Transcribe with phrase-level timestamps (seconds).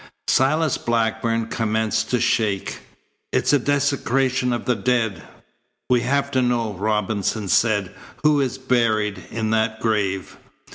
[0.27, 2.79] Silas Blackburn commenced to shake.
[3.31, 5.21] "It's a desecration of the dead."
[5.91, 7.93] "We have to know," Robinson said,
[8.23, 10.37] "who is buried in that grave."